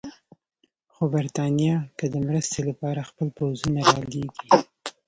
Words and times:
خو 0.93 1.03
برټانیه 1.13 1.75
که 1.97 2.05
د 2.13 2.15
مرستې 2.27 2.59
لپاره 2.69 3.07
خپل 3.09 3.27
پوځونه 3.37 3.79
رالېږي. 3.89 4.47